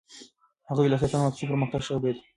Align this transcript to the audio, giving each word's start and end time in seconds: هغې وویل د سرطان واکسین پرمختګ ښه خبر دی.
هغې 0.67 0.79
وویل 0.81 0.93
د 0.95 0.99
سرطان 1.01 1.21
واکسین 1.21 1.49
پرمختګ 1.51 1.81
ښه 1.85 1.93
خبر 1.95 2.11
دی. 2.15 2.21